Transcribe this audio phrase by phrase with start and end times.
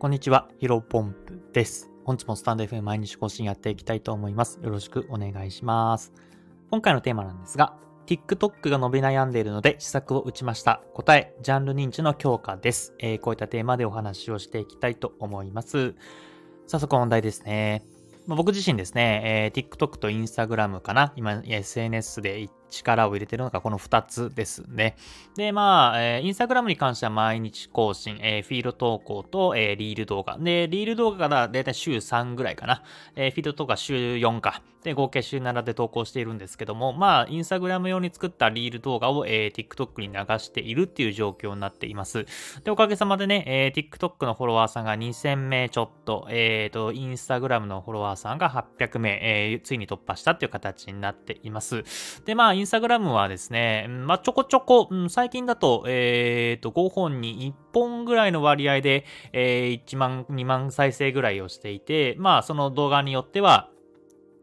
[0.00, 1.90] こんにちは、ヒロポンプです。
[2.04, 4.60] 本日もスタンド FM 毎日更新やっていきたいと思います。
[4.62, 6.12] よろしくお願いします。
[6.70, 7.76] 今回のテーマなんですが、
[8.06, 10.82] TikTok が伸び悩んでいるので施策を打ちました。
[10.94, 12.94] 答え、ジャンル認知の強化です。
[13.00, 15.96] えー、こういったテーマでお話をしていきたいと思います。
[16.68, 17.84] 早速問題ですね。
[18.28, 24.96] ま、僕自身ですね、えー、TikTok と Instagram かな今、SNS で力を入れてるのがこの2つですね。
[25.36, 30.38] で、まあ、えー、インスタグラムに関しては毎日更新、えー、フィード投稿と、えー、リール動画。
[30.38, 32.82] で、リール動画がだいたい週3ぐらいかな。
[33.16, 34.62] えー、フィード動画週4か。
[34.82, 42.26] で、合計週7で投稿しているんですけども、まあ、インスタグラム用に作ったリール動画を、えー、TikTok に流しているっていう状況になっています。
[42.64, 51.84] で、おかげさまでね、えー、TikTok のフォロワーさんが2000名ちょっと、えっ、ー、と、インスタグラムのフォロワーさんが800名、えー、ついに突破したっていう形になっています。
[52.24, 63.70] で、まあ、インスタグラムはですね、まあ、ちょこちょこ、うん、最近だと、えっ、ー、と、5本に1本ぐらいの割合で、えー、1万、2万再生ぐらいをしていて、まあ、その動画によっては、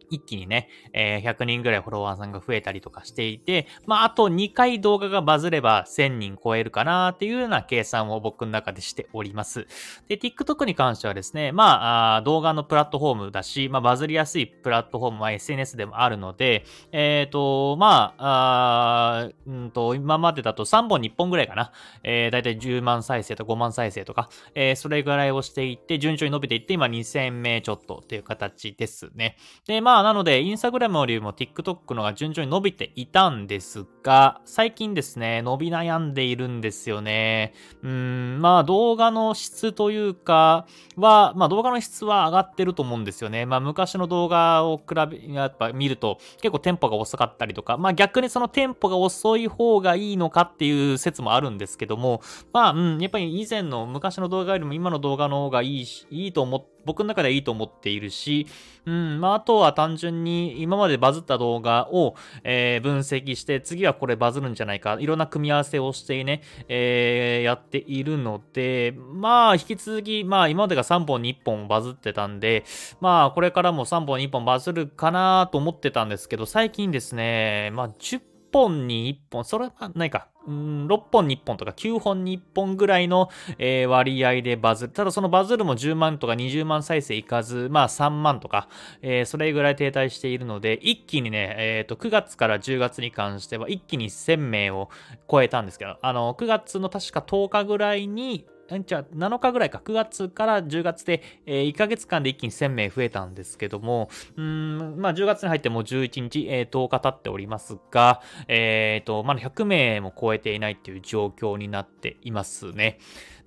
[0.09, 9.67] 一気にね、えー、100人ぐらいフォロワーさんが増えたりとかしていて、まあ、あと2回動画がバズれば1000人超えるかなっていうような計算を僕の中でしております。
[10.07, 21.71] で、TikTok に関してはですね、まあ、あ動画のプラットフォームだし、まあ、バズりやすいプラットフォームは SNS でもあるので、えっ、ー、と、まあ、あうんと、今までだと3本に1本ぐらいかな。
[22.03, 29.37] えー、だいたい10万再生と5万再生とか、えー、それぐらいをしていって、順調に伸びていって、今2000名ちょっとっていう形ですね。
[29.67, 37.53] で、まあ、まあなので、インスタグラムよりも TikTok のが順調に伸びていたんですが、最近ですね、伸び悩んでいるんですよね。
[37.81, 43.45] うん、まあ動画の質というかは、まあ動画の質は上がってると思うんですよね。
[43.45, 52.21] まあ昔の動画を比べ、やっぱ見ると結構テンポが遅かったりとか、まあ逆にそのテンポが遅い方がいいのかっていう説もあるんですけども、
[52.51, 58.47] まあ、うん、やっぱり以前の昔の動画よりも今の動画の方がいいし、いいと思って、僕の中ではいいと思っているし、
[58.85, 72.63] うん、まあ、あとは単純に今までバズった動画を、えー、分析して、次はこれバズるんじゃないか、いろんな組み合わせをしてね、えー、やっているので、まあ、引き続き、まあ、今までが3本に1本バズってたんで、
[73.01, 78.21] まあ、これからも3本に1本バズるかなと思ってたんですけど、最近ですね、まあ、10
[78.55, 84.93] 本に1本、それはないか、ん、6本に1本とか9本に1本ぐらいの、え、割合でバズる。
[84.93, 88.69] ただそのバズるも10万とか20万再生いかず、まあ3万とか、
[89.01, 94.89] え、それぐらい停滞しているので、一気にね、えっ、ー、と、9月から10月に関しては一気に1000名を
[95.29, 98.45] 超えたんですけど、あの、9月の確か10日ぐらいに、
[98.85, 112.99] じゃあ7日ぐらいか、9月から10月で、えー、1ヶ月間で一気に1000名増えたんですけども、うん、まあ10月に入ってもう11日、えー、10日経っておりますが、えっ、ー、と、まだ100名も超えていないっていう状況になっていますね。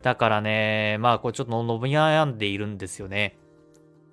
[0.02, 3.36] だからね、まあこれちょっと伸び悩んでいるんですよね。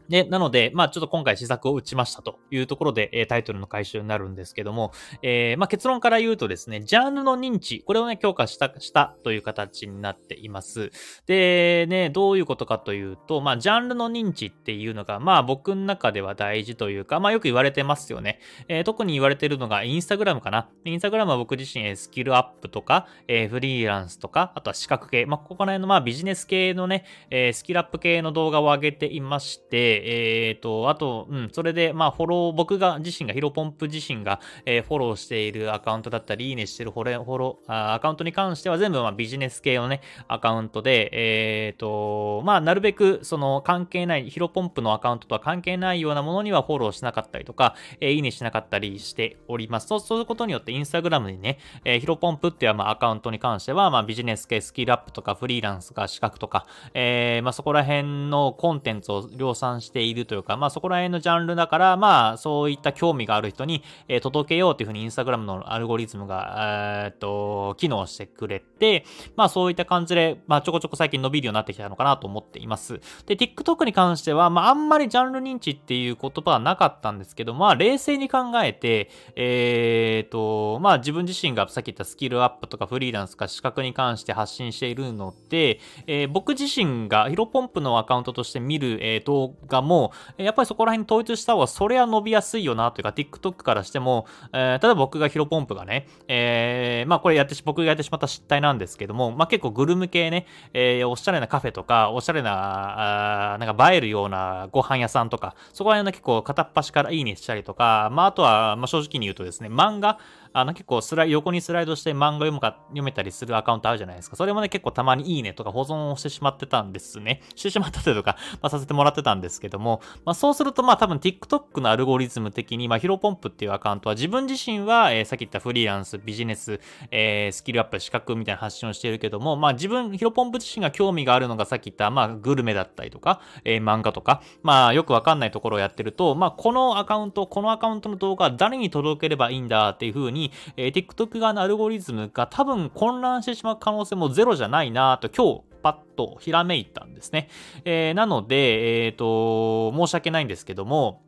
[0.10, 10.92] で、なので、まあちょっと今回試作を打ちましたというところで、えー、タイトルの回収になるんですけども、えー、まあ結論から言うとですね、ジャンルの認知、これをね、強化した、したという形になっています。
[11.26, 18.40] で、ね、どういうことかというと、まあジャンルの認知っていうのが、まあ僕の中では大事というか、まあよく言われてますよね。
[18.68, 20.70] えー、特に言われてるのがインスタグラムかな。
[20.86, 49.88] インスタグラムは僕自身、スキルアップとか、えー、フリーランスとか、あとは資格系、まあここら辺のまあビジネス系のね、えー、スキルアップ系の動画を上げていまして、えっ、ー、と、あと、うん、それで、まあ、フォロー、僕が自身が、ヒロポンプ自身が、えー、フォローしているアカウントだったり、いいねしてるフォロー、フォローアカウントに関しては全部、まあ、ビジネス系のね、アカウントで、えっ、ー、と、まあ、なるべく、その、関係ない、ヒロポンプのアカウントとは関係ないようなものにはフォローしなかったりとか、えー、いいねしなかったりしております。
[49.88, 69.06] そうすることによって、インスタグラムにね、えー、ヒロポンプっていう、まあ、アカウントに関しては、まあ、ビジネス系、スキルアップとか、フリーランスが資格とか、えー、まあ、そこら辺のコンテンツを量産してしているというか、まあ、そこら辺のジャンルだから、まあ、そういった興味がある人に、えー、届けようっていうふうにインスタグラムのアルゴリズムが、えー、っと、機能してくれて、
[69.36, 73.00] まあ、そういった感じで、まあ、ちょこちょこ最近伸びるようになってきたのかなと思っています。
[73.26, 110.20] で、TikTok に関しては、まあ、あんまりジャンル認知っていう言葉はなかったんですけど、まあ、冷静に考えて、えー、っと、まあ、自分自身がさっき言ったスキルアップとかフリーランスか資格に関して発信しているので、えー、僕自身がヒロポンプのアカウントとして見る、えー、動画も、やっぱりそこら辺統一した方がそれは伸びやすいよなというか、TikTok からしても、えー、例えば僕がヒロポンプがね、えー、まあこれやってし、僕がやってしまった失態なんですけども、まあ結構グルメ系ね、えー、おしゃれなカフェとか、おしゃれな、あなんか映えるようなご飯屋さんとか、そこら辺の結構片っ端からいいねしたりとか、まああとは、まあ正直に言うとですね、漫画、
[110.58, 114.38] あの結構スライ横にスライドして漫画読むか読めたりするアカウントあるじゃないですか。
[114.38, 117.42] それもね、結構たまにいいねとか保存をしてしまってたんですね。
[117.56, 126.80] してしまったとか、 まあ、させてもらってたんですけども、まあ、そうするとまあ多分 TikTok のアルゴリズム的に、まあ、ヒロポンプっていうアカウントは自分自身は、えー、さっき言ったフリーランス、ビジネス、
[127.12, 147.48] えー、スキルアップ、資格みたいな発信をしているけども、まあ自分、ヒロポンプ自身が興味があるのがさっき言った、まあグルメだったりとか、えー、漫画とか、まあよくわかんないところをやってると、まあこのアカウント、このアカウントの動画誰に届ければいいんだっていう風に、にえー、TikTok 側のアルゴリズムが多分混乱してしまう可能性もゼロじゃないなと今日パッとひらめいたんですね。
[147.86, 151.22] えー、なので、えっ、ー、と、申し訳ないんですけども、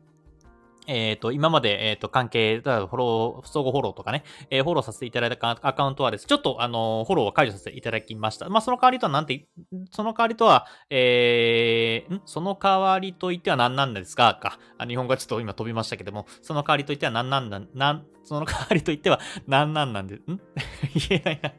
[0.88, 8.48] えっ、ー、と、今まで、えっ、ー、と、関係、フォロー、相互フォローとかね、えー、フォローさせていただいたアカウントはです、ちょっと、あの、フォローを解除させていただきました。
[8.48, 9.46] まあ、その代わりとはなんて、
[9.92, 12.22] その代わりとは、えー、ん？
[12.24, 14.58] その代わりと言っては何なんですかか。
[14.78, 20.20] あ日本語はちょっと今飛びましたけども、その代わりと言っては何なんだ、なん、その代わりと言っては何なんなんで、ん？
[21.08, 21.52] 言えないな。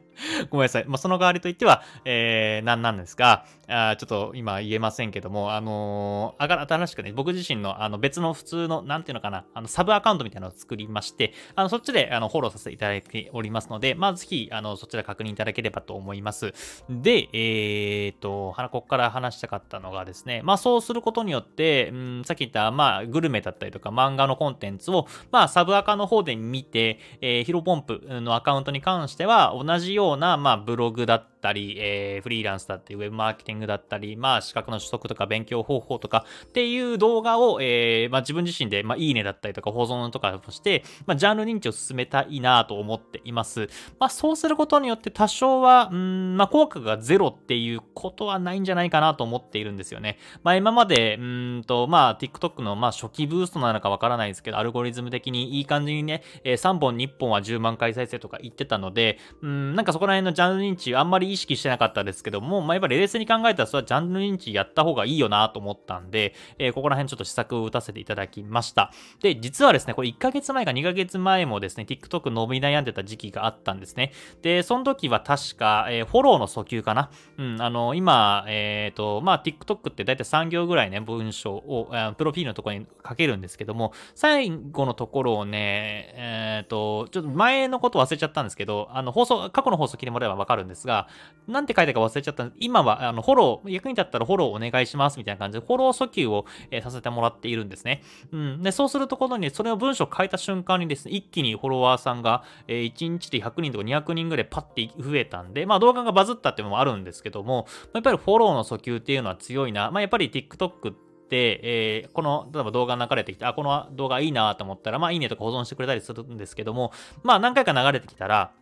[0.50, 0.84] ごめんなさい。
[0.86, 16.52] まあ、その代わりといっては、えー、なんなんですが、あちょっと今言えませんけども、あのー、新しくね、僕自身のあの別の普通の、なんていうのかな、あのサブアカウントみたいなのを作りまして、あのそっちであのフォローさせていただいておりますので、まあ、ぜひ、あの、そちら確認いただければと思います。
[16.88, 43.68] で、えー、と、ここから話したかったのがですね、まあ、そうすることによって、うん、さっき言った、まあ、グルメだったりとか漫画のコンテンツを、まあ、サブアカの方で見て、えー、ヒロポンプのアカウントに関しては、同じような、まあ、ブログだったたり、えー、フリーランスだったり、ウェブマーケティングだったり、まあ、資格の取得とか勉強方法とかっていう動画を、えー、まあ、自分自身で、まあ、いいねだったりとか保存とかをして、まあ、ジャンル認知を進めたいなと思っています。
[43.98, 50.18] まあ、そうすることによって多少は、うん、まあ、効果がゼロっていうことはないんじゃないかなと思っているんですよね。
[50.42, 68.92] まあ、今まで、うんと、まあ、TikTok の、まあ、初期ブーストなのかわからないですけど、アルゴリズム的にいい感じにね、えー、3本2本は10万回再生とか言ってたので、うん、なんかそこら辺のジャンル認知あんまり意識してなかったですけども、まあ、やっぱり冷静に考えたらそれはジャンル認知やった方がいいよなと思ったんで、えー、ここら辺ちょっと試作を打たせていただきました。
[69.20, 74.12] で、実はですね、これ1ヶ月前か2ヶ月前もですね、TikTok 伸び悩んでた時期があったんですね。
[74.42, 77.10] で、その時は確か、えー、フォローの訴求かな。
[77.38, 91.08] うん、あの、今、えっ、ー、と、まあ、TikTok って大体3行ぐらいね、文章を、プロフィールのところに書けるんですけども、最後のところをね、えっ、ー、と、ちょっと前のこと忘れちゃったんですけど、あの、放送、過去の放送聞いてもらえばわかるんですが、
[91.50, 92.56] なんて書いたか忘れちゃったんで。
[92.60, 98.02] 今は、あの、フォロー、役に立ったらフォローお願いしますみたいな感じで、フォロー訴求を、えー、させてもらっているんですね。
[98.32, 98.62] うん。
[98.62, 109.90] で、そうするところに、それを文章を書いた瞬間にですね、一気にフォロワーさんが、えー、1日で100人とか200人ぐらいパッて増えたんで、まあ動画がバズったっていうのもあるんですけども、やっぱりフォローの訴求っていうのは強いな。
[109.90, 110.94] まあやっぱり TikTok っ
[111.28, 118.52] て、えー、この、例えば動画流れてきて、あ、この動画いいなと思ったら、まあいいねとか保存してくれたりするんですけども、まあ何回か流れてきたら、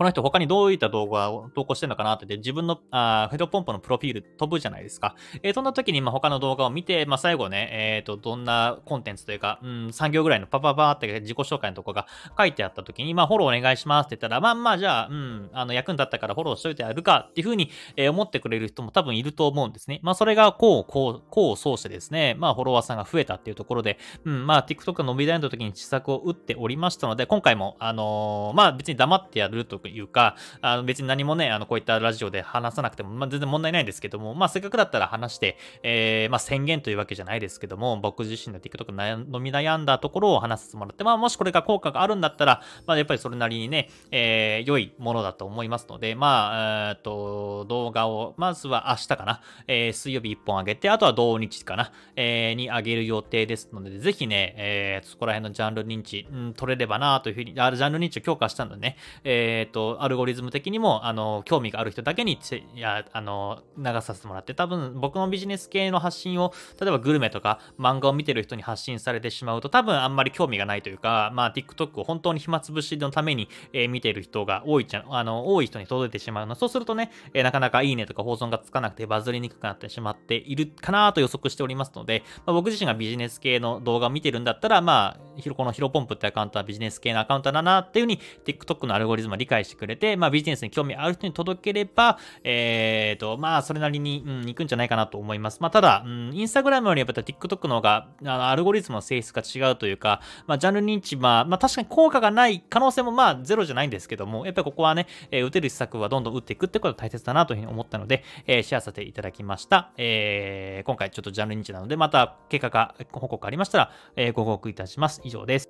[0.00, 5.14] この人他にどういった動画を投稿してるのかなってって自分のあヘッドポンプのプロフィール飛ぶじゃないですか。
[5.42, 12.06] えー、そんな時にまあ他の動画を見て、まあ、最後ね、えっ、ー、と、どんなコンテンツというか、うん、3行ぐらいのパパパーって自己紹介のとこが
[12.38, 20.00] 書いてあった時に、まあ、フォローお願いしますって言ったら、まあまあ、じゃあ、うん、あの、役に立ったからフォローしといてやるかっていうふうに、えー、思ってくれる人も多分いると思うんですね。
[20.02, 38.90] まあ、それがこう、こう、こうそうしてですね、まあ、フォロワーさんが増えたっていうところで、うん、まあ、TikTok が伸び悩んだ時に施策を打っておりましたので、今回も、あのー、まあ、別に黙ってやるというか、あの別に何もね、あのこういったラジオで話さなくても、まあ、全然問題ないんですけども、まあ、せっかくだったら話して、えー、まあ、宣言というわけじゃないですけども、僕自身の TikTok
[39.36, 62.38] 飲み悩んだところを話させてもらって、まあ、もしこれが効果があるんだったら、まあ、やっぱりそれなりにね、えー、良いものだと思いますので、まあ、え、っと、動画を、まずは明日かな、えー、水曜日1本上げて、あとは同日かな、えー、に上げる予定ですので、ぜひね、えー、そこら辺のジャンル認知、うん、取れればなというふうに、あジャンル認知を強化したのでね、えー、と、アルゴリズム的にも、あの、興味がある人だけに
[62.74, 76.54] いやあの流させてもらって多分僕のビジネス系の発信を例えばグルメとか漫画を見てる人に発信されてしまうと多分あんまり興味がないというかまあ TikTok を本当に暇つぶしのために、えー、見てる人が多いちゃあの多い人に届いてしまうの。
[76.54, 85.20] そうするとね、えー、なかなかいいねとか放送がつかなくてバズりにくくなってしまっているかなと予測しておりますので、まあ、僕自身がビジネス系の動画を見てるんだったらまあ
[85.50, 95.58] このヒロポンプってアカウントはビジネス系のアカウントだなっていう風に TikTok のアルゴリズムを理解してくれて、まあビジネスに興味ある人に届ければ、えっ、ー、と、まあ、それなりに、うん、行くんじゃないかなと思います。
[95.60, 109.92] まあ、ただ、うん、インスタグラムよりやっぱ TikTok の方が、あの、アルゴリズムの性質が違うというか、まあ、ジャンル認知、まあ、まあ、確かに効果がない可能性も、まあ、ゼロじゃないんですけども、やっぱりここはね、えー、打てる施策はどんどん打っていくってことが大切だなというふうに思ったので、えー、シェアさせていただきました。
[109.96, 115.20] えー、今回ちょっとジャンル認知なので、また結果が報告ありましたら、えー、ご報告いたします。
[115.30, 115.68] 以上です。